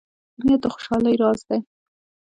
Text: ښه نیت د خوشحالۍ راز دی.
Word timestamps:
ښه 0.39 0.43
نیت 0.47 0.61
د 0.63 0.65
خوشحالۍ 0.73 1.15
راز 1.21 1.39
دی. 1.49 1.59